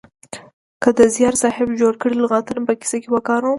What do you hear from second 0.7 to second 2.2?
که د زیار صاحب جوړ کړي